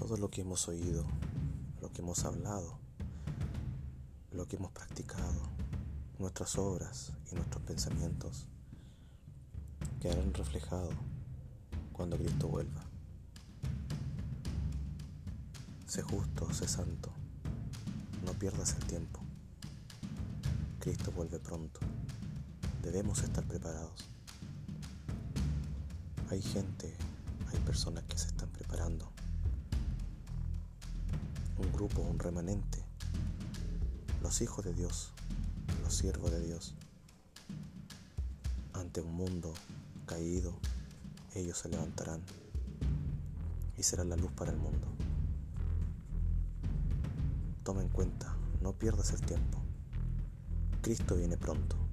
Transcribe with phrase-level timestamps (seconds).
[0.00, 1.04] Todo lo que hemos oído,
[1.82, 2.78] lo que hemos hablado,
[4.32, 5.42] lo que hemos practicado,
[6.18, 8.46] nuestras obras y nuestros pensamientos
[10.00, 10.94] quedarán reflejados
[11.92, 12.82] cuando Cristo vuelva.
[15.86, 17.10] Sé justo, sé santo,
[18.24, 19.20] no pierdas el tiempo.
[20.78, 21.78] Cristo vuelve pronto,
[22.82, 24.08] debemos estar preparados.
[26.30, 26.96] Hay gente,
[27.52, 29.09] hay personas que se están preparando.
[31.60, 32.82] Un grupo, un remanente.
[34.22, 35.12] Los hijos de Dios,
[35.82, 36.74] los siervos de Dios.
[38.72, 39.52] Ante un mundo
[40.06, 40.54] caído,
[41.34, 42.22] ellos se levantarán
[43.76, 44.86] y serán la luz para el mundo.
[47.62, 49.60] Toma en cuenta, no pierdas el tiempo.
[50.80, 51.89] Cristo viene pronto.